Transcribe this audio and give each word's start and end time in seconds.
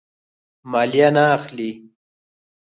مالیه 0.71 1.09
نه 1.15 1.23
اخلي. 1.35 1.71